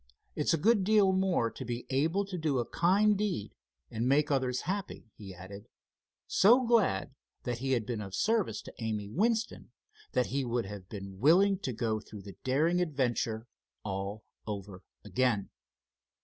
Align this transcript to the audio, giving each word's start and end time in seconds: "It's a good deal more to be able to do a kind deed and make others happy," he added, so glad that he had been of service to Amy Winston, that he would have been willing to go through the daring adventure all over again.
"It's 0.35 0.51
a 0.51 0.57
good 0.57 0.83
deal 0.83 1.11
more 1.11 1.51
to 1.51 1.63
be 1.63 1.85
able 1.91 2.25
to 2.25 2.35
do 2.35 2.57
a 2.57 2.65
kind 2.65 3.15
deed 3.15 3.53
and 3.91 4.09
make 4.09 4.31
others 4.31 4.61
happy," 4.61 5.11
he 5.15 5.31
added, 5.31 5.67
so 6.25 6.65
glad 6.65 7.13
that 7.43 7.59
he 7.59 7.73
had 7.73 7.85
been 7.85 8.01
of 8.01 8.15
service 8.15 8.63
to 8.63 8.73
Amy 8.79 9.11
Winston, 9.11 9.69
that 10.13 10.25
he 10.33 10.43
would 10.43 10.65
have 10.65 10.89
been 10.89 11.19
willing 11.19 11.59
to 11.59 11.71
go 11.71 11.99
through 11.99 12.23
the 12.23 12.35
daring 12.43 12.81
adventure 12.81 13.45
all 13.83 14.23
over 14.47 14.81
again. 15.05 15.51